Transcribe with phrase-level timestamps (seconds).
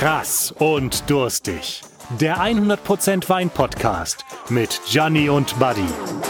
[0.00, 1.82] Krass und durstig.
[2.18, 6.29] Der 100% Wein Podcast mit Gianni und Buddy.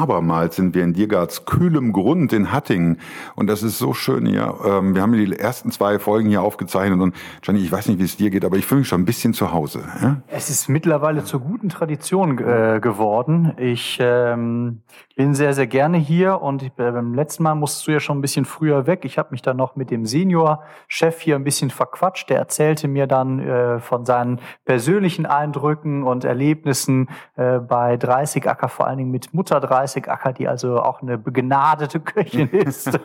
[0.00, 2.98] Abermals sind wir in Diergarts kühlem Grund in Hattingen.
[3.36, 4.54] Und das ist so schön hier.
[4.64, 7.00] Ähm, wir haben die ersten zwei Folgen hier aufgezeichnet.
[7.00, 9.04] Und Gianni, ich weiß nicht, wie es dir geht, aber ich fühle mich schon ein
[9.04, 9.82] bisschen zu Hause.
[10.02, 10.22] Ja?
[10.28, 13.52] Es ist mittlerweile zur guten Tradition äh, geworden.
[13.58, 14.82] Ich ähm,
[15.16, 16.40] bin sehr, sehr gerne hier.
[16.40, 19.04] Und ich, äh, beim letzten Mal musstest du ja schon ein bisschen früher weg.
[19.04, 22.30] Ich habe mich dann noch mit dem Senior-Chef hier ein bisschen verquatscht.
[22.30, 28.68] Der erzählte mir dann äh, von seinen persönlichen Eindrücken und Erlebnissen äh, bei 30 Acker,
[28.68, 32.98] vor allen Dingen mit Mutter 30 Acker, die also auch eine begnadete Köchin ist.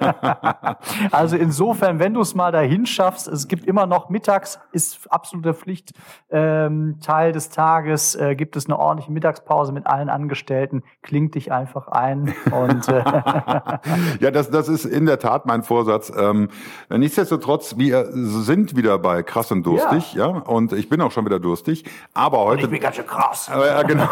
[1.11, 5.53] also insofern, wenn du es mal dahin schaffst, es gibt immer noch mittags, ist absolute
[5.53, 5.93] Pflicht,
[6.29, 11.51] ähm, Teil des Tages, äh, gibt es eine ordentliche Mittagspause mit allen Angestellten, klingt dich
[11.51, 12.33] einfach ein.
[12.51, 13.03] Und, äh
[14.19, 16.11] ja, das, das ist in der Tat mein Vorsatz.
[16.15, 16.49] Ähm,
[16.89, 21.25] nichtsdestotrotz, wir sind wieder bei krass und durstig, ja, ja und ich bin auch schon
[21.25, 22.59] wieder durstig, aber heute...
[22.59, 23.49] Und ich bin ganz schön krass.
[23.49, 24.07] Äh, genau.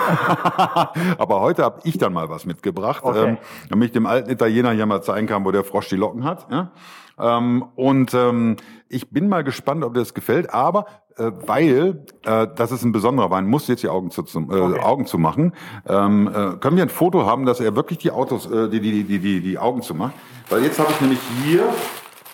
[1.18, 3.30] aber heute habe ich dann mal was mitgebracht, okay.
[3.30, 3.38] ähm,
[3.70, 6.48] damit ich dem alten Italiener hier mal zeigen kann, wo der Frosch die Locken hat.
[6.50, 6.72] Ja?
[7.20, 8.56] Ähm, und ähm,
[8.90, 10.86] ich bin mal gespannt, ob dir das gefällt, aber
[11.18, 14.80] äh, weil äh, das ist ein besonderer Wein, muss jetzt die Augen zu, äh, okay.
[14.80, 15.54] Augen zu machen.
[15.88, 19.04] Ähm, äh, können wir ein Foto haben, dass er wirklich die Autos, äh, die, die,
[19.04, 20.14] die, die, die Augen zu macht?
[20.50, 21.68] Weil jetzt habe ich nämlich hier,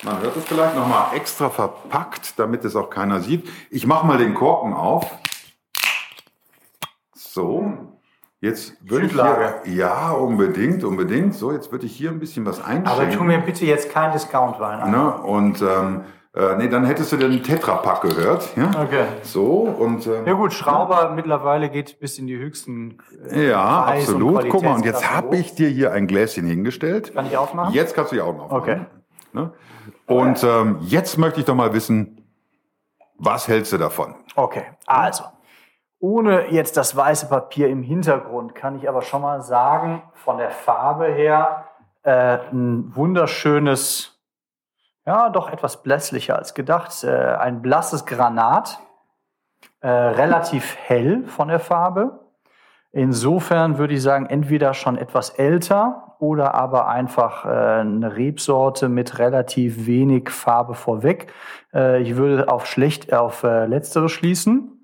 [0.03, 3.49] man hört es vielleicht nochmal extra verpackt, damit es auch keiner sieht.
[3.69, 5.11] Ich mache mal den Korken auf.
[7.13, 7.98] So.
[8.41, 11.35] Jetzt würde ich hier, ja, unbedingt, unbedingt.
[11.35, 12.87] So, jetzt würde ich hier ein bisschen was einschenken.
[12.87, 14.91] Aber tu mir bitte jetzt kein Discount-Wein an.
[14.91, 15.13] Ne?
[15.23, 16.01] Und ähm,
[16.33, 18.55] äh, nee, dann hättest du den Tetrapack gehört.
[18.55, 18.69] Ja?
[18.81, 19.05] Okay.
[19.23, 21.09] So und ähm, ja gut, Schrauber ja.
[21.09, 22.99] mittlerweile geht bis in die höchsten.
[23.29, 24.47] Äh, ja, Preis absolut.
[24.47, 27.13] Guck mal, und jetzt habe ich dir hier ein Gläschen hingestellt.
[27.13, 27.73] Kann ich aufmachen?
[27.73, 28.61] Jetzt kannst du die Augen aufmachen.
[28.61, 28.79] Okay.
[29.33, 29.51] Ne?
[30.05, 32.25] Und ähm, jetzt möchte ich doch mal wissen,
[33.17, 34.15] was hältst du davon?
[34.35, 35.23] Okay, also
[35.99, 40.49] ohne jetzt das weiße Papier im Hintergrund kann ich aber schon mal sagen, von der
[40.49, 41.65] Farbe her
[42.03, 44.17] äh, ein wunderschönes,
[45.05, 48.79] ja, doch etwas blässlicher als gedacht, äh, ein blasses Granat,
[49.81, 52.19] äh, relativ hell von der Farbe.
[52.91, 59.19] Insofern würde ich sagen, entweder schon etwas älter oder aber einfach äh, eine Rebsorte mit
[59.19, 61.31] relativ wenig Farbe vorweg.
[61.73, 64.78] Äh, ich würde auf schlecht auf äh, letztere schließen.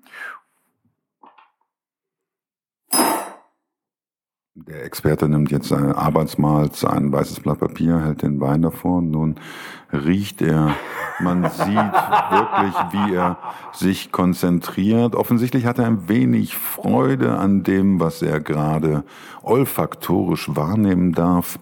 [4.58, 9.02] Der Experte nimmt jetzt ein Arbeitsmalz, ein weißes Blatt Papier, hält den Wein davor.
[9.02, 9.34] Nun
[9.92, 10.74] riecht er.
[11.20, 13.36] Man sieht wirklich, wie er
[13.74, 15.14] sich konzentriert.
[15.14, 19.04] Offensichtlich hat er ein wenig Freude an dem, was er gerade
[19.42, 21.58] olfaktorisch wahrnehmen darf.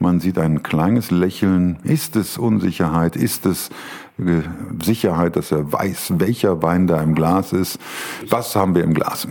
[0.00, 1.78] Man sieht ein kleines Lächeln.
[1.84, 3.14] Ist es Unsicherheit?
[3.14, 3.70] Ist es
[4.18, 4.42] äh,
[4.82, 7.78] Sicherheit, dass er weiß, welcher Wein da im Glas ist?
[8.28, 9.28] Was haben wir im Glas?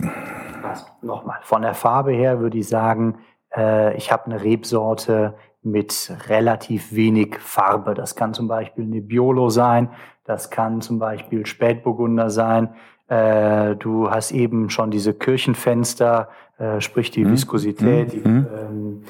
[1.02, 3.18] Nochmal, von der Farbe her würde ich sagen,
[3.54, 7.94] äh, ich habe eine Rebsorte mit relativ wenig Farbe.
[7.94, 9.90] Das kann zum Beispiel eine Biolo sein,
[10.24, 12.74] das kann zum Beispiel Spätburgunder sein.
[13.08, 16.28] Äh, du hast eben schon diese Kirchenfenster,
[16.58, 17.32] äh, sprich die mhm.
[17.32, 18.46] Viskosität, die, mhm.
[18.52, 19.02] ähm,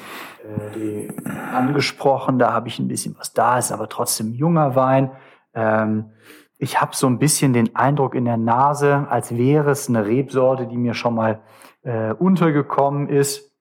[0.44, 2.38] äh, die angesprochen.
[2.38, 5.10] Da habe ich ein bisschen was da, ist aber trotzdem junger Wein.
[5.54, 6.10] Ähm,
[6.58, 10.66] ich habe so ein bisschen den Eindruck in der Nase, als wäre es eine Rebsorte,
[10.66, 11.40] die mir schon mal
[11.82, 13.52] äh, untergekommen ist.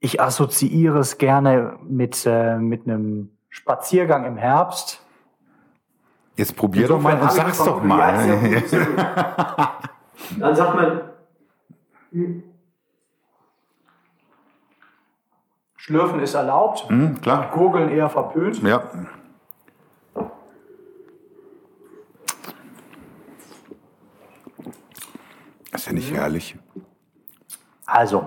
[0.00, 5.04] Ich assoziiere es gerne mit, äh, mit einem Spaziergang im Herbst.
[6.36, 8.62] Jetzt probier doch mal und sag's doch mal.
[10.38, 11.00] Dann sagt man,
[12.12, 12.44] hm.
[15.74, 17.50] Schlürfen ist erlaubt, mhm, klar.
[17.52, 18.62] Gurgeln eher verpönt.
[18.62, 18.82] Ja.
[25.78, 26.56] Das ist ja nicht herrlich.
[27.86, 28.26] Also.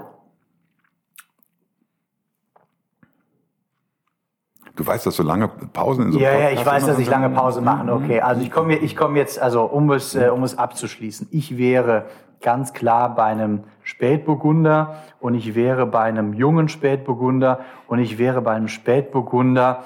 [4.74, 7.30] Du weißt, dass so lange Pausen in so Ja, ja, ich weiß, dass ich lange
[7.30, 7.89] Pause machen.
[7.89, 11.27] Okay, also ich komme ich komme jetzt, also um es, äh, um es abzuschließen.
[11.31, 12.06] Ich wäre
[12.39, 18.42] ganz klar bei einem Spätburgunder und ich wäre bei einem jungen Spätburgunder und ich wäre
[18.42, 19.83] bei einem Spätburgunder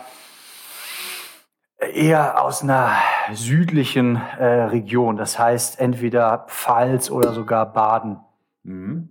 [1.79, 2.91] eher aus einer
[3.33, 8.19] südlichen äh, Region, das heißt entweder Pfalz oder sogar Baden.
[8.63, 9.09] Mhm.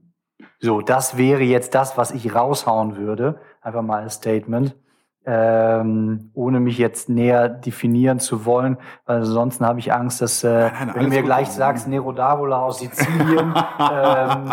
[0.61, 4.75] So, das wäre jetzt das, was ich raushauen würde, einfach mal als Statement.
[5.27, 8.77] ähm, ohne mich jetzt näher definieren zu wollen,
[9.07, 12.11] weil ansonsten habe ich Angst, dass äh, nein, nein, wenn du mir gleich sagst, Nero
[12.11, 13.55] D'Avola aus Sizilien.
[13.79, 14.53] ähm,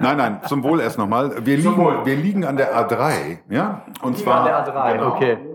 [0.00, 1.46] nein, nein, zum Wohl erst nochmal.
[1.46, 3.82] Wir, liegen, wir liegen an der A3, ja?
[4.02, 5.14] Und zwar an der A3, genau.
[5.14, 5.53] okay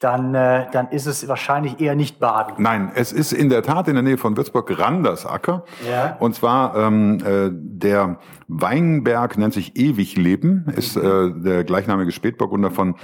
[0.00, 2.62] dann, äh, dann ist es wahrscheinlich eher nicht Baden.
[2.62, 5.64] Nein, es ist in der Tat in der Nähe von Würzburg Randersacker.
[5.88, 6.16] Ja.
[6.20, 12.96] Und zwar ähm, äh, der Weinberg nennt sich Ewigleben, ist äh, der gleichnamige Spätburgunder von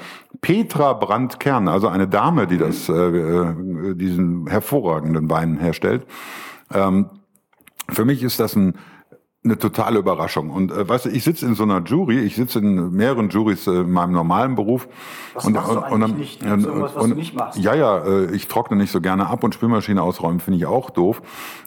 [0.43, 6.07] Petra Brandkern, also eine Dame, die das, äh, äh, diesen hervorragenden Wein herstellt.
[6.75, 7.09] Ähm,
[7.89, 8.75] für mich ist das ein
[9.45, 10.51] eine totale Überraschung.
[10.51, 13.67] Und äh, weißt du, ich sitze in so einer Jury, ich sitze in mehreren Juries
[13.67, 14.87] äh, in meinem normalen Beruf.
[15.35, 16.43] Was und, machst und, du eigentlich und, nicht?
[16.45, 17.59] Und, irgendwas, was und, du nicht machst?
[17.59, 20.91] Ja, ja, äh, ich trockne nicht so gerne ab und Spülmaschine ausräumen finde ich auch
[20.91, 21.23] doof.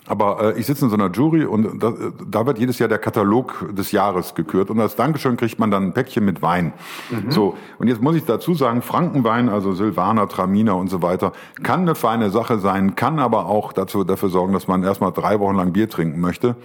[0.07, 1.93] Aber äh, ich sitze in so einer Jury und da,
[2.29, 5.85] da wird jedes Jahr der Katalog des Jahres gekürt und als Dankeschön kriegt man dann
[5.85, 6.73] ein Päckchen mit Wein.
[7.09, 7.31] Mhm.
[7.31, 11.31] So und jetzt muss ich dazu sagen, Frankenwein, also Silvaner, Traminer und so weiter,
[11.63, 15.39] kann eine feine Sache sein, kann aber auch dazu dafür sorgen, dass man erstmal drei
[15.39, 16.55] Wochen lang Bier trinken möchte.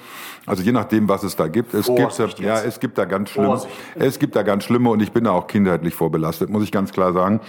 [0.47, 1.75] Also je nachdem, was es da gibt.
[1.75, 3.61] Es Vorsicht gibt ja, es gibt da ganz schlimme.
[3.95, 6.93] Es gibt da ganz schlimme und ich bin da auch kindheitlich vorbelastet, muss ich ganz
[6.93, 7.41] klar sagen.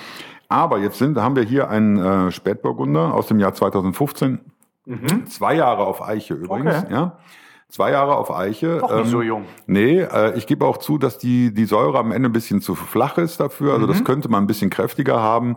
[0.50, 4.40] Aber jetzt sind, haben wir hier einen äh, Spätburgunder aus dem Jahr 2015
[4.86, 5.28] Mhm.
[5.28, 6.94] Zwei Jahre auf Eiche übrigens, okay.
[6.94, 7.18] ja.
[7.72, 8.80] Zwei Jahre auf Eiche.
[8.80, 9.46] Doch nicht ähm, so jung.
[9.66, 12.76] Nee, äh, ich gebe auch zu, dass die, die Säure am Ende ein bisschen zu
[12.76, 13.72] flach ist dafür.
[13.72, 13.92] Also mhm.
[13.92, 15.56] das könnte man ein bisschen kräftiger haben.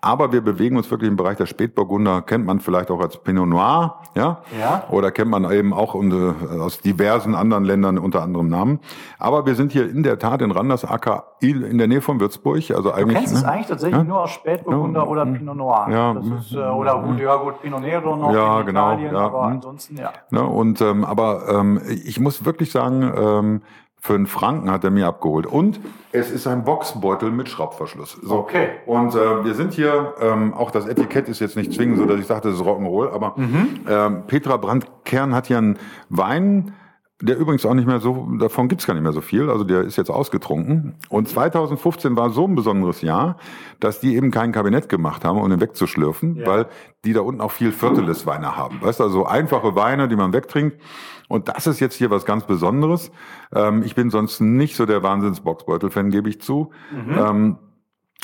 [0.00, 2.22] Aber wir bewegen uns wirklich im Bereich der Spätburgunder.
[2.22, 4.42] Kennt man vielleicht auch als Pinot Noir, ja?
[4.56, 4.84] ja.
[4.90, 8.78] Oder kennt man eben auch äh, aus diversen anderen Ländern unter anderem Namen.
[9.18, 12.70] Aber wir sind hier in der Tat in Randersacker in der Nähe von Würzburg.
[12.70, 13.38] Also eigentlich, du kennst ne?
[13.40, 14.04] es eigentlich tatsächlich ja?
[14.04, 15.06] nur aus Spätburgunder ja.
[15.06, 15.88] oder Pinot Noir.
[15.90, 16.14] Ja.
[16.14, 19.20] Das ist, äh, oder gut, ja gut, Pinot Nero noch ja, in genau, Italien, ja.
[19.20, 20.12] aber ansonsten ja.
[20.30, 20.44] Ne?
[20.44, 23.62] Und ähm, aber ähm, ich muss wirklich sagen, ähm,
[24.06, 25.46] für einen Franken hat er mir abgeholt.
[25.46, 25.80] Und
[26.12, 28.18] es ist ein Boxbeutel mit Schraubverschluss.
[28.22, 28.36] So.
[28.36, 28.68] Okay.
[28.86, 32.20] Und äh, wir sind hier, ähm, auch das Etikett ist jetzt nicht zwingend so, dass
[32.20, 33.80] ich sage, das ist Rock'n'Roll, aber mhm.
[33.88, 36.72] ähm, Petra Brandkern hat hier einen Wein,
[37.22, 39.82] der übrigens auch nicht mehr so, davon gibt's gar nicht mehr so viel, also der
[39.82, 40.96] ist jetzt ausgetrunken.
[41.08, 43.38] Und 2015 war so ein besonderes Jahr,
[43.80, 46.46] dass die eben kein Kabinett gemacht haben, um ihn wegzuschlürfen, ja.
[46.46, 46.66] weil
[47.06, 48.82] die da unten auch viel Vierteles-Weine haben.
[48.82, 50.78] Weißt du, also einfache Weine, die man wegtrinkt.
[51.28, 53.10] Und das ist jetzt hier was ganz Besonderes.
[53.54, 56.70] Ähm, ich bin sonst nicht so der Wahnsinns-Boxbeutel-Fan, gebe ich zu.
[56.92, 57.18] Mhm.
[57.18, 57.58] Ähm,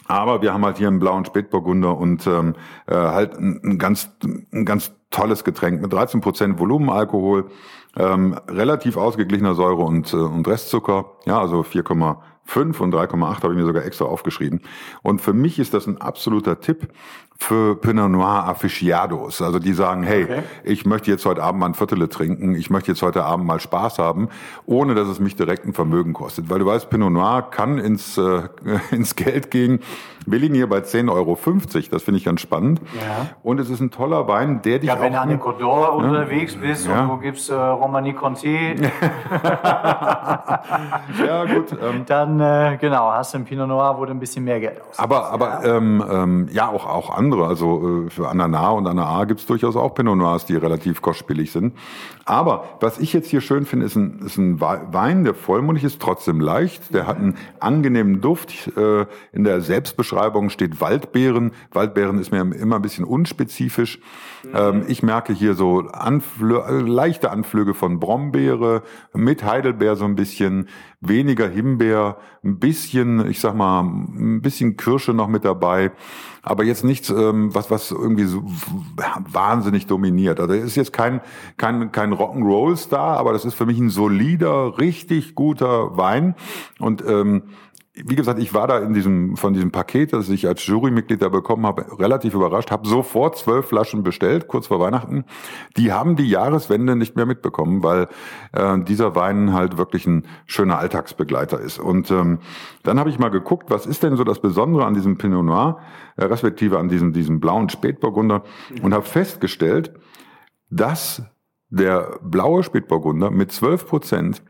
[0.07, 2.55] aber wir haben halt hier einen blauen Spätburgunder und ähm,
[2.87, 4.11] äh, halt ein, ein, ganz,
[4.53, 7.51] ein ganz tolles Getränk mit 13 Prozent Volumenalkohol,
[7.97, 13.59] ähm, relativ ausgeglichener Säure und, äh, und Restzucker, ja, also 4,5 und 3,8 habe ich
[13.59, 14.63] mir sogar extra aufgeschrieben.
[15.03, 16.89] Und für mich ist das ein absoluter Tipp
[17.43, 19.43] für Pinot Noir Aficionados.
[19.43, 20.43] Also die sagen, hey, okay.
[20.65, 23.61] ich möchte jetzt heute Abend mal ein Viertel trinken, ich möchte jetzt heute Abend mal
[23.61, 24.29] Spaß haben,
[24.65, 26.49] ohne dass es mich direkt ein Vermögen kostet.
[26.49, 28.43] Weil du weißt, Pinot Noir kann ins, äh,
[28.91, 29.81] ins Geld gehen.
[30.27, 31.37] Wir liegen hier bei 10,50 Euro.
[31.91, 32.81] Das finde ich ganz spannend.
[32.95, 33.31] Ja.
[33.43, 35.83] Und es ist ein toller Wein, der dich ja, wenn du an den Côte d'Or
[35.83, 35.89] ja.
[35.89, 37.03] unterwegs bist ja.
[37.03, 38.77] und du gibst äh, Romani Conti.
[41.27, 41.73] ja, gut.
[41.73, 44.81] Ähm, Dann, äh, genau, hast du ein Pinot Noir, wo du ein bisschen mehr Geld
[44.81, 44.99] aus.
[44.99, 47.32] Aber, aber ja, ähm, ähm, ja auch, auch andere.
[47.41, 51.53] Also äh, für Anana und Anaa gibt es durchaus auch Pinot Noirs, die relativ kostspielig
[51.53, 51.75] sind.
[52.25, 56.01] Aber was ich jetzt hier schön finde, ist ein, ist ein Wein, der vollmundig ist,
[56.01, 56.95] trotzdem leicht.
[56.95, 58.77] Der hat einen angenehmen Duft.
[58.77, 61.53] Äh, in der Selbstbeschreibung steht Waldbeeren.
[61.73, 63.99] Waldbeeren ist mir immer ein bisschen unspezifisch.
[64.55, 68.83] Ähm, ich merke hier so Anflö leichte Anflüge von Brombeere,
[69.15, 70.69] mit Heidelbeer so ein bisschen,
[71.03, 75.91] weniger Himbeer, ein bisschen, ich sag mal, ein bisschen Kirsche noch mit dabei,
[76.43, 78.45] aber jetzt nichts, ähm, was, was irgendwie so
[79.31, 80.41] wahnsinnig dominiert.
[80.41, 81.21] Also ist jetzt kein,
[81.57, 86.35] kein, kein Rock'n'Roll-Star, aber das ist für mich ein solider, richtig guter Wein
[86.79, 87.43] und ähm,
[87.95, 91.29] wie gesagt, ich war da in diesem von diesem Paket, das ich als Jurymitglied da
[91.29, 95.25] bekommen habe, relativ überrascht, habe sofort zwölf Flaschen bestellt, kurz vor Weihnachten.
[95.77, 98.09] Die haben die Jahreswende nicht mehr mitbekommen, weil
[98.53, 101.79] äh, dieser Wein halt wirklich ein schöner Alltagsbegleiter ist.
[101.79, 102.39] Und ähm,
[102.83, 105.81] dann habe ich mal geguckt, was ist denn so das Besondere an diesem Pinot Noir,
[106.17, 108.43] äh, respektive an diesem, diesem blauen Spätburgunder,
[108.83, 109.93] und habe festgestellt,
[110.71, 111.23] dass
[111.69, 114.43] der blaue Spätburgunder mit zwölf Prozent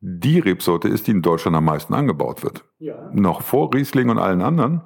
[0.00, 2.64] die Rebsorte ist, die in Deutschland am meisten angebaut wird.
[2.78, 3.10] Ja.
[3.12, 4.82] Noch vor Riesling und allen anderen.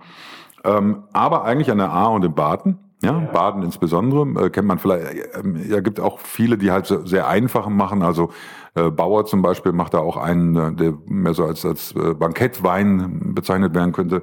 [0.64, 2.78] Ähm, aber eigentlich an der A und in Baden.
[3.02, 3.30] Ja, ja.
[3.32, 5.04] Baden insbesondere äh, kennt man vielleicht.
[5.04, 8.02] Äh, ja, gibt auch viele, die halt so sehr einfach machen.
[8.02, 8.30] Also
[8.74, 12.14] äh, Bauer zum Beispiel macht da auch einen, äh, der mehr so als als äh,
[12.14, 14.22] Bankettwein bezeichnet werden könnte.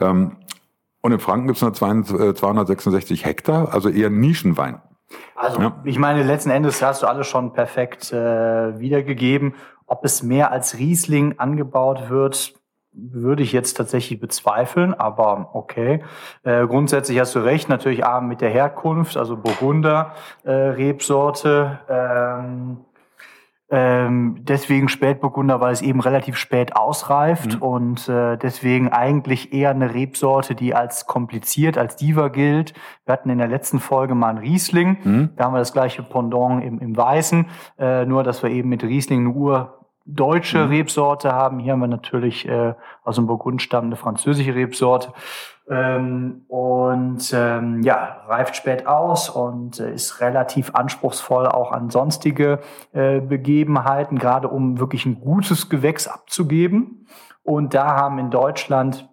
[0.00, 0.32] Ähm,
[1.02, 4.80] und in Franken gibt es nur 266 Hektar, also eher Nischenwein.
[5.36, 5.80] Also ja.
[5.84, 9.54] ich meine, letzten Endes hast du alles schon perfekt äh, wiedergegeben.
[9.86, 12.54] Ob es mehr als Riesling angebaut wird,
[12.96, 16.02] würde ich jetzt tatsächlich bezweifeln, aber okay.
[16.44, 20.14] Äh, grundsätzlich hast du recht, natürlich A mit der Herkunft, also Burgunder
[20.44, 21.80] äh, Rebsorte.
[21.88, 22.78] Ähm,
[23.68, 27.62] ähm, deswegen Spätburgunder, weil es eben relativ spät ausreift mhm.
[27.62, 32.74] und äh, deswegen eigentlich eher eine Rebsorte, die als kompliziert, als Diva gilt.
[33.04, 35.30] Wir hatten in der letzten Folge mal einen Riesling, mhm.
[35.36, 37.46] da haben wir das gleiche Pendant im, im Weißen,
[37.78, 39.75] äh, nur dass wir eben mit Riesling eine Ur
[40.06, 40.70] deutsche mhm.
[40.70, 41.58] Rebsorte haben.
[41.58, 45.12] Hier haben wir natürlich äh, aus dem Burgund stammende französische Rebsorte.
[45.68, 52.60] Ähm, und ähm, ja, reift spät aus und äh, ist relativ anspruchsvoll auch an sonstige
[52.92, 57.08] äh, Begebenheiten, gerade um wirklich ein gutes Gewächs abzugeben.
[57.42, 59.08] Und da haben in Deutschland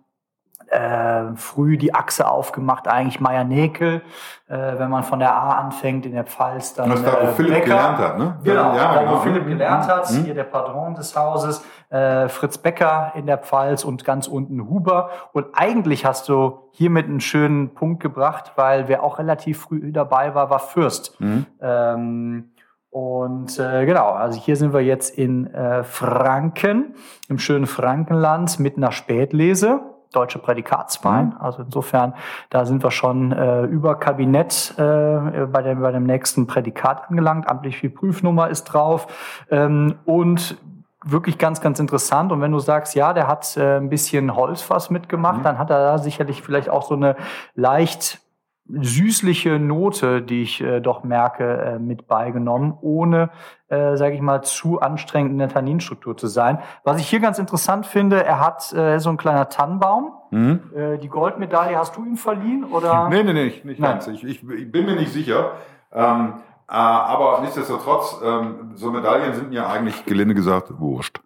[0.73, 4.01] äh, früh die Achse aufgemacht, eigentlich Meier-Näkel,
[4.47, 7.27] äh, wenn man von der A anfängt in der Pfalz, dann Das da, wo äh,
[7.33, 7.65] Philipp Becker.
[7.65, 8.37] gelernt hat, ne?
[8.43, 9.13] Genau, ja, da, genau.
[9.13, 10.23] wo Philipp gelernt hat, mhm.
[10.23, 15.09] hier der Patron des Hauses, äh, Fritz Becker in der Pfalz und ganz unten Huber.
[15.31, 20.33] Und eigentlich hast du hiermit einen schönen Punkt gebracht, weil wer auch relativ früh dabei
[20.33, 21.19] war, war Fürst.
[21.21, 21.45] Mhm.
[21.61, 22.49] Ähm,
[22.89, 26.95] und äh, genau, also hier sind wir jetzt in äh, Franken,
[27.27, 31.27] im schönen Frankenland mit einer Spätlese deutsche Prädikatswein.
[31.27, 31.37] Mhm.
[31.39, 32.13] Also insofern,
[32.49, 37.49] da sind wir schon äh, über Kabinett äh, bei, dem, bei dem nächsten Prädikat angelangt.
[37.49, 39.07] Amtliche Prüfnummer ist drauf.
[39.49, 40.57] Ähm, und
[41.03, 42.31] wirklich ganz, ganz interessant.
[42.31, 45.43] Und wenn du sagst, ja, der hat äh, ein bisschen Holzfass mitgemacht, mhm.
[45.43, 47.15] dann hat er da sicherlich vielleicht auch so eine
[47.55, 48.19] leicht
[48.67, 53.29] süßliche Note, die ich äh, doch merke, äh, mit beigenommen, ohne,
[53.67, 56.59] äh, sage ich mal, zu anstrengend in der Tanninstruktur zu sein.
[56.83, 60.13] Was ich hier ganz interessant finde, er hat äh, so ein kleiner Tannenbaum.
[60.31, 60.61] Mhm.
[60.75, 63.09] Äh, die Goldmedaille hast du ihm verliehen oder?
[63.09, 64.07] Nee, nee, nee, nicht, nicht ganz.
[64.07, 65.51] Ich, ich, ich bin mir nicht sicher.
[65.91, 71.21] Ähm, äh, aber nichtsdestotrotz, ähm, so Medaillen sind mir eigentlich gelinde gesagt wurscht.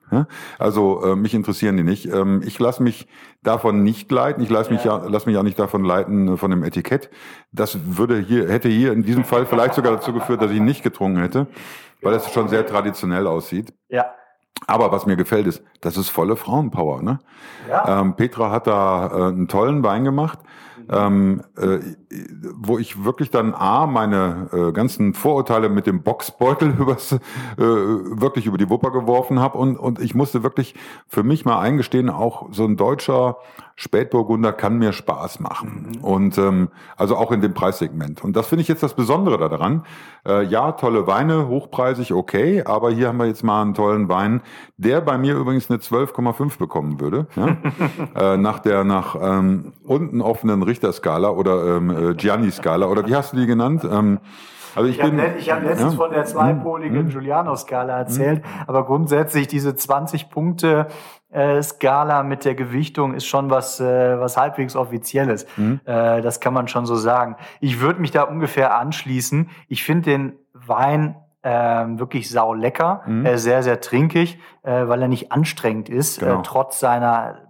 [0.59, 2.05] Also äh, mich interessieren die nicht.
[2.05, 3.07] Ähm, ich lasse mich
[3.43, 4.43] davon nicht leiten.
[4.43, 7.09] Ich lasse mich ja, lass mich auch nicht davon leiten äh, von dem Etikett.
[7.53, 10.65] Das würde hier hätte hier in diesem Fall vielleicht sogar dazu geführt, dass ich ihn
[10.65, 11.47] nicht getrunken hätte,
[12.01, 13.73] weil es schon sehr traditionell aussieht.
[13.87, 14.05] Ja.
[14.65, 17.01] Aber was mir gefällt ist, das ist volle Frauenpower.
[17.01, 17.19] Ne?
[17.69, 18.01] Ja.
[18.01, 20.39] Ähm, Petra hat da äh, einen tollen Wein gemacht
[20.89, 21.79] ähm, äh,
[22.55, 27.19] wo ich wirklich dann A, meine äh, ganzen Vorurteile mit dem Boxbeutel übers, äh,
[27.57, 30.75] wirklich über die Wupper geworfen habe und, und ich musste wirklich
[31.07, 33.37] für mich mal eingestehen, auch so ein deutscher
[33.79, 35.93] Spätburgunder kann mir Spaß machen.
[35.93, 36.03] Mhm.
[36.03, 38.23] Und ähm, also auch in dem Preissegment.
[38.23, 39.85] Und das finde ich jetzt das Besondere daran.
[40.27, 44.41] Äh, ja, tolle Weine, hochpreisig, okay, aber hier haben wir jetzt mal einen tollen Wein,
[44.77, 47.27] der bei mir übrigens eine 12,5 bekommen würde.
[47.35, 47.55] Ja?
[48.33, 53.33] äh, nach der nach ähm, unten offenen Richterskala oder ähm, äh, Gianni-Skala oder wie hast
[53.33, 53.87] du die genannt?
[53.89, 54.17] Ähm,
[54.77, 55.97] also ich, ich habe hab letztens ja?
[55.97, 57.09] von der zweipoligen hm?
[57.09, 58.51] Giuliano-Skala erzählt, hm?
[58.67, 60.87] aber grundsätzlich diese 20 Punkte
[61.29, 65.45] äh, Skala mit der Gewichtung ist schon was, äh, was halbwegs offizielles.
[65.55, 65.81] Hm?
[65.85, 67.35] Äh, das kann man schon so sagen.
[67.59, 69.49] Ich würde mich da ungefähr anschließen.
[69.67, 73.25] Ich finde den Wein ähm, wirklich sau lecker, mhm.
[73.25, 76.39] äh, sehr, sehr trinkig, äh, weil er nicht anstrengend ist, genau.
[76.39, 77.46] äh, trotz seiner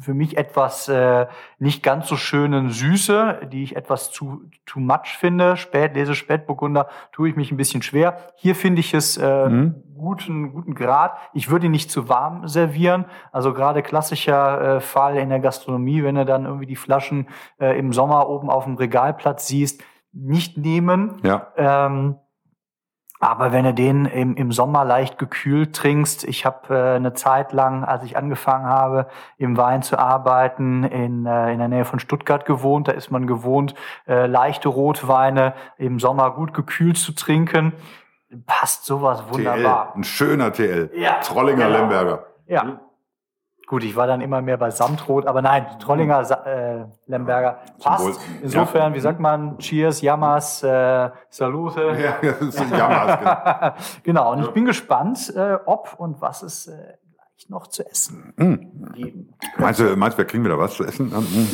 [0.00, 1.26] für mich etwas äh,
[1.58, 5.56] nicht ganz so schönen Süße, die ich etwas zu too much finde.
[5.56, 8.18] Spät, lese Spätburgunder, tue ich mich ein bisschen schwer.
[8.36, 9.82] Hier finde ich es äh, mhm.
[9.96, 11.16] guten, guten Grad.
[11.32, 13.04] Ich würde ihn nicht zu warm servieren.
[13.32, 17.28] Also gerade klassischer äh, Fall in der Gastronomie, wenn du dann irgendwie die Flaschen
[17.60, 21.20] äh, im Sommer oben auf dem Regalplatz siehst, nicht nehmen.
[21.22, 21.48] Ja.
[21.56, 22.16] Ähm,
[23.20, 27.52] aber wenn du den im, im Sommer leicht gekühlt trinkst, ich habe äh, eine Zeit
[27.52, 32.00] lang, als ich angefangen habe, im Wein zu arbeiten, in, äh, in der Nähe von
[32.00, 32.88] Stuttgart gewohnt.
[32.88, 33.74] Da ist man gewohnt,
[34.08, 37.74] äh, leichte Rotweine im Sommer gut gekühlt zu trinken.
[38.46, 39.92] Passt sowas wunderbar.
[39.92, 40.90] TL, ein schöner TL.
[40.94, 41.78] Ja, Trollinger genau.
[41.78, 42.26] Lemberger.
[42.46, 42.80] Ja.
[43.70, 48.20] Gut, ich war dann immer mehr bei Samtrot, aber nein, Trollinger äh, Lemberger passt.
[48.42, 48.96] Insofern, ja.
[48.96, 51.96] wie sagt man, Cheers, Yamas, äh, Salute.
[52.02, 53.20] Ja, das ist Yamas.
[53.20, 53.74] genau.
[54.02, 56.94] genau, und ich bin gespannt, äh, ob und was es äh,
[57.40, 58.92] gleich noch zu essen mm.
[58.92, 59.34] geben.
[59.56, 61.06] Meinst du, meinst du, wir kriegen wieder was zu essen?
[61.06, 61.48] Mm.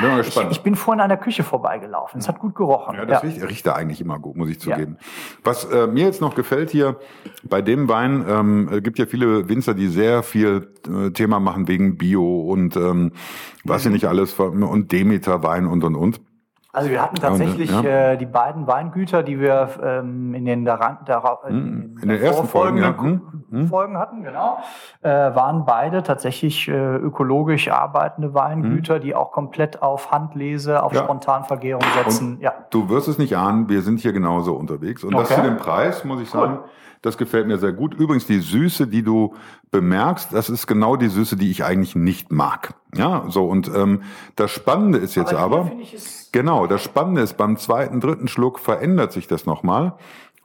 [0.00, 0.48] Bin mal gespannt.
[0.50, 2.20] Ich, ich, bin vorhin an der Küche vorbeigelaufen.
[2.20, 2.96] Es hat gut gerochen.
[2.96, 3.28] Ja, das ja.
[3.28, 4.96] Riecht, riecht da eigentlich immer gut, muss ich zugeben.
[4.98, 5.06] Ja.
[5.44, 6.96] Was äh, mir jetzt noch gefällt hier
[7.44, 11.68] bei dem Wein, ähm, es gibt ja viele Winzer, die sehr viel äh, Thema machen
[11.68, 13.12] wegen Bio und ähm,
[13.64, 13.90] was mhm.
[13.90, 16.20] ja nicht alles und Demeter Wein und und und.
[16.76, 18.12] Also wir hatten tatsächlich Ja, und, ja.
[18.12, 22.20] äh, die beiden Weingüter, die wir ähm, in den daran, dara, äh, Mhm, in den
[22.22, 22.90] ersten Folgen, ja.
[22.92, 23.68] Mhm, mhm.
[23.68, 24.58] Folgen hatten, genau,
[25.00, 30.92] äh, waren beide tatsächlich äh, ökologisch arbeitende Weingüter, die auch komplett auf Handlese, auf.
[30.92, 31.02] Ja.
[31.04, 32.38] Spontanvergärung setzen.
[32.40, 32.52] ja.
[32.70, 35.02] Du wirst es nicht ahnen, wir sind hier genauso unterwegs.
[35.02, 35.40] Und das Okay.
[35.40, 36.58] zu dem Preis, muss ich sagen,
[37.06, 37.94] das gefällt mir sehr gut.
[37.94, 39.34] Übrigens, die Süße, die du
[39.70, 42.74] bemerkst, das ist genau die Süße, die ich eigentlich nicht mag.
[42.94, 44.02] Ja, so, und ähm,
[44.36, 49.12] das Spannende ist jetzt aber, es- genau, das Spannende ist, beim zweiten, dritten Schluck verändert
[49.12, 49.94] sich das nochmal.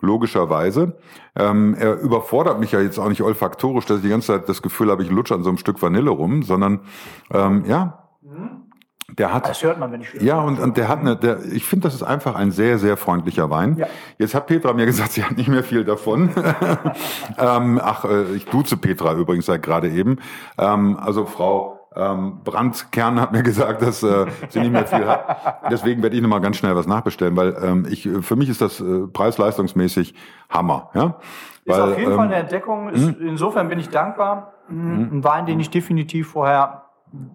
[0.03, 0.97] Logischerweise.
[1.35, 4.63] Ähm, er überfordert mich ja jetzt auch nicht olfaktorisch, dass ich die ganze Zeit das
[4.63, 6.79] Gefühl habe, ich lutsche an so einem Stück Vanille rum, sondern
[7.31, 8.00] ähm, ja,
[9.17, 11.65] der hat Das hört man, wenn ich ja, und, und der hat eine, der, ich
[11.65, 13.77] finde, das ist einfach ein sehr, sehr freundlicher Wein.
[13.77, 13.87] Ja.
[14.17, 16.29] Jetzt hat Petra mir gesagt, sie hat nicht mehr viel davon.
[17.37, 20.19] ähm, ach, äh, ich duze Petra übrigens seit gerade eben.
[20.57, 25.63] Ähm, also Frau ähm, Brandkern hat mir gesagt, dass äh, sie nicht mehr viel hat.
[25.69, 28.61] Deswegen werde ich nochmal ganz schnell was nachbestellen, weil ähm, ich, äh, für mich ist
[28.61, 30.15] das äh, preis-leistungsmäßig
[30.49, 30.89] Hammer.
[30.93, 31.17] Ja?
[31.65, 32.89] Ist weil, auf jeden ähm, Fall eine Entdeckung.
[32.89, 34.53] Ist, Insofern bin ich dankbar.
[34.69, 36.83] Ein Wein, den ich definitiv vorher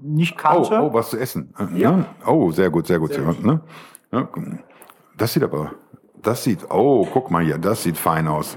[0.02, 0.80] nicht Oh, kannte.
[0.82, 1.54] oh, was zu essen.
[1.58, 2.04] Äh, Ja.
[2.26, 3.12] Oh, sehr gut, sehr gut.
[3.12, 3.44] Sehr gut.
[3.44, 3.60] Ne?
[4.12, 4.28] Ja,
[5.16, 5.72] das sieht aber,
[6.22, 8.56] das sieht, oh, guck mal hier, das sieht fein aus.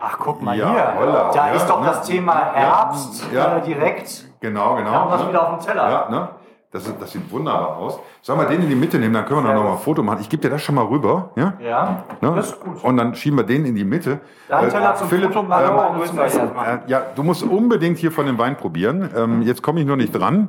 [0.00, 0.94] Ach, guck mal Ja, hier.
[0.98, 1.86] holla, da ja, ist doch ne?
[1.86, 3.56] das Thema Herbst Ja.
[3.56, 4.26] Äh, direkt.
[4.40, 4.90] Genau, genau.
[4.92, 5.28] Da haben wir ne?
[5.30, 5.90] wieder auf dem Teller.
[5.90, 6.28] Ja, ne?
[6.74, 8.00] Das, ist, das sieht wunderbar aus.
[8.20, 9.78] Sollen wir den in die Mitte nehmen, dann können wir Sehr noch mal ein.
[9.78, 10.18] Foto machen.
[10.22, 11.30] Ich gebe dir das schon mal rüber.
[11.36, 11.54] Ja?
[11.60, 12.32] Ja, Ne?
[12.34, 12.82] das ist gut.
[12.82, 14.18] Und dann schieben wir den in die Mitte.
[14.48, 16.40] Dein Äh, zum Philipp, Foto machen, ähm, meinen zum Essen.
[16.56, 19.08] äh, ja, du musst unbedingt hier von dem Wein probieren.
[19.16, 20.48] Ähm, jetzt komme ich nur nicht dran.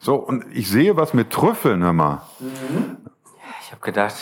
[0.00, 2.22] So, und ich sehe was mit Trüffeln, hör mal.
[3.60, 4.16] Ich habe gedacht,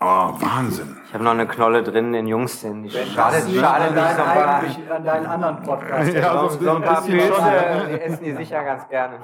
[0.00, 0.04] Oh,
[0.38, 0.96] Wahnsinn.
[1.08, 4.22] ich habe noch eine Knolle drin in Jungs, denn die schade, schade nicht deinen so
[4.22, 6.14] eigentlich- an deinen anderen Podcast.
[6.14, 7.42] Ja, so, so so ein paar bisschen Pilze,
[7.90, 9.18] die essen die sicher ganz gerne.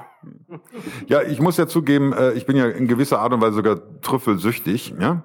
[1.07, 3.77] Ja, ich muss ja zugeben, äh, ich bin ja in gewisser Art und Weise sogar
[4.01, 4.95] trüffelsüchtig.
[4.99, 5.23] Ja?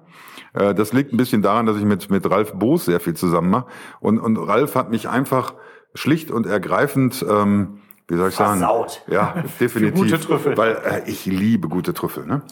[0.52, 3.50] Äh, Das liegt ein bisschen daran, dass ich mit, mit Ralf Boos sehr viel zusammen
[3.50, 3.66] mache.
[3.98, 5.54] Und, und Ralf hat mich einfach
[5.94, 7.80] schlicht und ergreifend, ähm,
[8.10, 8.58] wie soll ich sagen?
[8.58, 9.02] Versaut.
[9.06, 9.70] Ja, definitiv.
[9.72, 10.56] Für gute Trüffel.
[10.56, 12.26] Weil äh, ich liebe gute Trüffel.
[12.26, 12.42] Ne?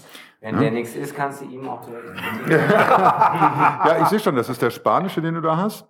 [0.41, 2.09] Wenn der nichts ist, kannst du ihm auch direkt.
[2.49, 5.85] Ja, ich sehe schon, das ist der spanische, den du da hast.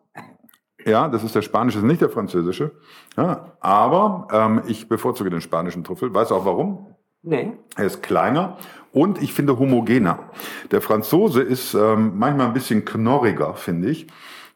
[0.87, 2.73] Ja, das ist der spanische, das ist nicht der französische.
[3.17, 6.15] Ja, aber ähm, ich bevorzuge den spanischen Trüffel.
[6.15, 6.95] Weißt du auch warum?
[7.23, 7.53] Nee.
[7.77, 8.57] Er ist kleiner
[8.93, 10.31] und ich finde homogener.
[10.71, 14.07] Der Franzose ist ähm, manchmal ein bisschen knorriger, finde ich.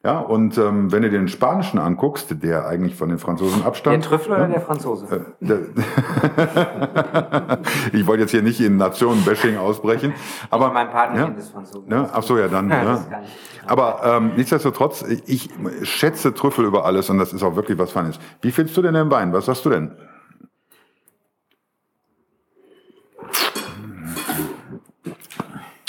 [0.05, 4.05] Ja, und ähm, wenn du den spanischen anguckst, der eigentlich von den Franzosen Der abstammt.
[4.05, 5.27] Trüffel oder der Franzose?
[5.39, 5.59] der,
[7.93, 10.13] ich wollte jetzt hier nicht in Nationenbashing ausbrechen,
[10.51, 11.89] aber mein Partner ja, ist Franzose.
[11.89, 12.69] ne, ach so ja dann.
[12.69, 13.71] Ja, ich.
[13.71, 15.51] Aber ähm, nichtsdestotrotz, ich
[15.85, 18.19] schätze Trüffel über alles und das ist auch wirklich was Feines.
[18.41, 19.33] Wie findest du denn den Wein?
[19.33, 19.93] Was sagst du denn?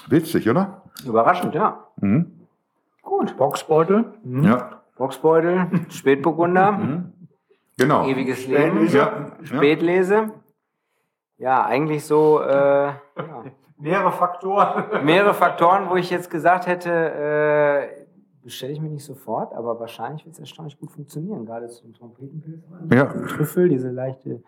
[0.08, 0.84] Witzig, oder?
[1.04, 1.88] Überraschend, ja.
[3.03, 3.37] Gut.
[3.37, 4.13] Boxbeutel.
[4.23, 6.79] Ja, Boxbeutel, Spätburgunder,
[7.77, 8.07] genau.
[8.07, 9.31] ewiges Leben, ja.
[9.43, 10.31] Spätlese.
[11.37, 12.95] Ja, eigentlich so äh, ja.
[13.77, 15.05] Mehrere Faktoren.
[15.05, 18.02] mehrere Faktoren, wo ich jetzt gesagt hätte, äh,
[18.43, 22.63] bestelle ich mir nicht sofort, aber wahrscheinlich wird es erstaunlich gut funktionieren, gerade zum Trompetenpilz.
[22.93, 23.06] Ja.
[23.06, 24.43] Trüffel, diese leichte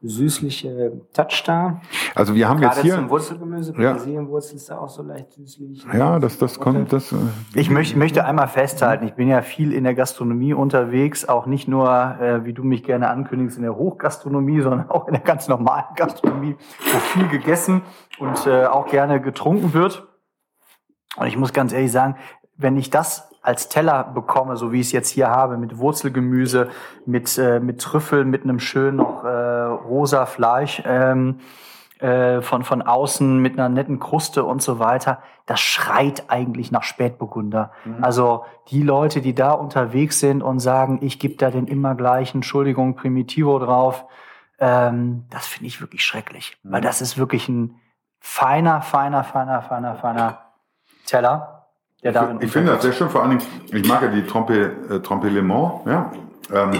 [0.00, 1.80] süßliche Touch da.
[2.14, 3.10] Also wir haben jetzt Gerade zum hier.
[3.10, 3.92] Wurzelgemüse, Ja.
[3.92, 5.84] Petersilienwurzel ist da auch so leicht süßlich.
[5.92, 7.12] Ja, das, das kommt, das.
[7.12, 7.16] äh,
[7.54, 11.68] Ich möchte, möchte einmal festhalten, ich bin ja viel in der Gastronomie unterwegs, auch nicht
[11.68, 11.88] nur,
[12.20, 15.94] äh, wie du mich gerne ankündigst, in der Hochgastronomie, sondern auch in der ganz normalen
[15.96, 16.56] Gastronomie,
[16.92, 17.82] wo viel gegessen
[18.18, 20.06] und äh, auch gerne getrunken wird.
[21.16, 22.16] Und ich muss ganz ehrlich sagen,
[22.56, 26.68] wenn ich das als Teller bekomme, so wie ich es jetzt hier habe, mit Wurzelgemüse,
[27.06, 31.40] mit, äh, mit Trüffeln, mit einem schönen noch äh, rosa Fleisch, ähm,
[31.98, 36.82] äh, von, von außen mit einer netten Kruste und so weiter, das schreit eigentlich nach
[36.82, 37.72] Spätburgunder.
[38.00, 42.38] Also die Leute, die da unterwegs sind und sagen, ich gebe da den immer gleichen,
[42.38, 44.04] Entschuldigung, Primitivo drauf,
[44.58, 46.56] ähm, das finde ich wirklich schrecklich.
[46.62, 47.80] Weil das ist wirklich ein
[48.20, 50.38] feiner, feiner, feiner, feiner, feiner
[51.06, 51.51] Teller,
[52.02, 54.72] der darin Ich finde das sehr schön, vor allen Dingen, ich mag ja die Trompe,
[54.90, 56.10] äh, Trompe Le Mans, ja.
[56.52, 56.70] Ähm,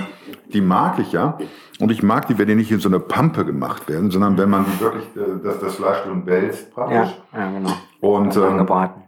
[0.52, 1.38] die mag ich ja.
[1.78, 4.50] Und ich mag die, wenn die nicht in so eine Pampe gemacht werden, sondern wenn
[4.50, 7.16] man die wirklich, äh, dass das Fleisch drin wälzt Ja, praktisch.
[7.32, 7.72] ja, genau.
[8.00, 9.02] Und ähm, Angebraten.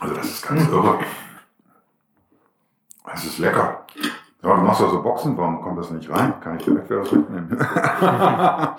[0.00, 0.98] also das ist ganz irre.
[3.06, 3.84] Das ist lecker.
[4.42, 6.34] Ja, du machst ja so Boxen, warum kommt das nicht rein?
[6.40, 7.58] Kann ich direkt wieder was mitnehmen?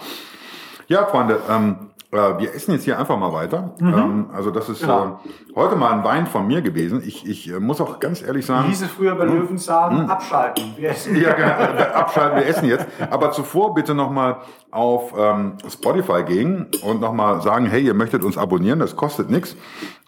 [0.87, 3.73] ja, Freunde, ähm, Äh, wir essen jetzt hier einfach mal weiter.
[3.80, 5.19] Ähm, also das ist Genau.
[5.25, 7.01] äh, heute mal ein Wein von mir gewesen.
[7.06, 8.67] Ich, ich äh, muss auch ganz ehrlich sagen.
[8.67, 10.73] Hieß es früher bei Löwenzahn, abschalten.
[10.78, 11.15] Wir essen.
[11.15, 11.84] Ja, genau.
[11.93, 12.86] Abschalten, wir essen jetzt.
[13.10, 14.38] Aber zuvor bitte nochmal
[14.71, 19.56] auf ähm, Spotify gehen und nochmal sagen, hey, ihr möchtet uns abonnieren, das kostet nichts,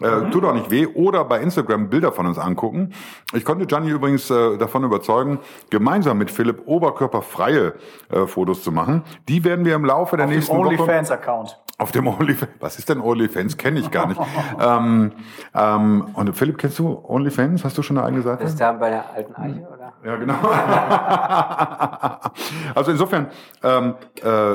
[0.00, 0.86] äh, tut auch nicht weh.
[0.86, 2.92] Oder bei Instagram Bilder von uns angucken.
[3.32, 5.38] Ich konnte Gianni übrigens äh, davon überzeugen,
[5.70, 7.74] gemeinsam mit Philipp oberkörperfreie
[8.10, 9.04] äh, Fotos zu machen.
[9.28, 10.68] Die werden wir im Laufe der nächsten Woche...
[10.68, 11.58] OnlyFans-Account.
[11.78, 12.50] Auf dem OnlyFans.
[12.58, 13.56] Was ist denn OnlyFans?
[13.56, 14.20] Kenne ich gar nicht.
[14.60, 15.12] ähm,
[15.54, 17.64] ähm, und Philipp, kennst du OnlyFans?
[17.64, 18.42] Hast du schon eine eigene Seite?
[18.42, 19.92] Das ist da bei der alten Eiche, oder?
[20.04, 20.34] Ja, genau.
[22.74, 23.28] also insofern
[23.62, 24.54] ähm, äh,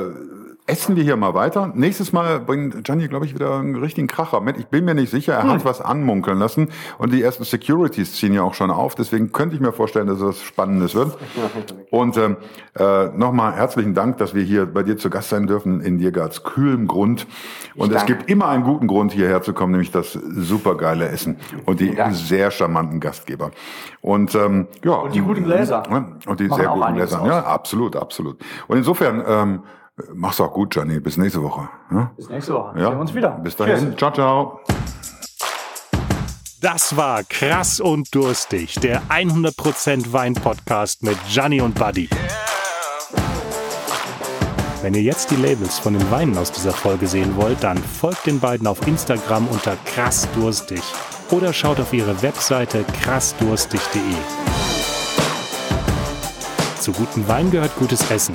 [0.66, 1.70] essen wir hier mal weiter.
[1.74, 4.56] Nächstes Mal bringt Gianni, glaube ich, wieder einen richtigen Kracher mit.
[4.56, 5.34] Ich bin mir nicht sicher.
[5.34, 8.94] Er hat was anmunkeln lassen und die ersten Securities ziehen ja auch schon auf.
[8.94, 11.18] Deswegen könnte ich mir vorstellen, dass es was Spannendes wird.
[11.90, 12.38] Und ähm,
[12.78, 16.44] äh, nochmal herzlichen Dank, dass wir hier bei dir zu Gast sein dürfen in Diergarts
[16.44, 17.26] kühlem Grund.
[17.74, 18.14] Und es danke.
[18.16, 22.14] gibt immer einen guten Grund, hierher zu kommen, nämlich das supergeile Essen und die Dank.
[22.14, 23.50] sehr charmanten Gastgeber.
[24.00, 25.82] Und ähm, ja, Und die guten Gläser.
[25.90, 27.20] ja, Und die Machen sehr guten Gläser.
[27.20, 27.28] aus.
[27.28, 28.38] Ja, absolut, absolut.
[28.66, 29.60] Und insofern, ähm,
[30.12, 31.00] mach's auch gut, Gianni.
[31.00, 31.68] Bis nächste Woche.
[31.90, 32.12] Ja?
[32.16, 32.78] Bis nächste Woche.
[32.78, 32.86] Ja.
[32.86, 33.30] Sehen wir uns wieder.
[33.30, 33.90] Bis dahin.
[33.90, 33.96] Tschüss.
[33.96, 34.60] Ciao, ciao.
[36.60, 42.08] Das war Krass und Durstig, der 100% Wein-Podcast mit Gianni und Buddy.
[44.80, 48.26] Wenn ihr jetzt die Labels von den Weinen aus dieser Folge sehen wollt, dann folgt
[48.26, 50.82] den beiden auf Instagram unter krassdurstig
[51.30, 54.02] oder schaut auf ihre Webseite krassdurstig.de.
[56.80, 58.34] Zu gutem Wein gehört gutes Essen.